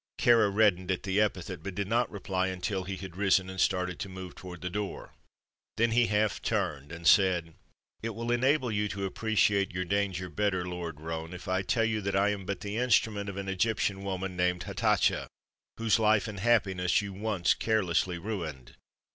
[0.17, 3.99] Kāra reddened at the epithet, but did not reply until he had risen and started
[3.99, 5.13] to move toward the door.
[5.77, 7.53] Then he half turned and said:
[8.01, 12.01] "It will enable you to appreciate your danger better, Lord Roane, if I tell you
[12.01, 15.27] that I am but the instrument of an Egyptian woman named Hatatcha,
[15.77, 18.75] whose life and happiness you once carelessly ruined.